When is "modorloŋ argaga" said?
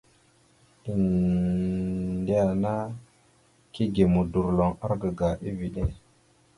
4.13-5.29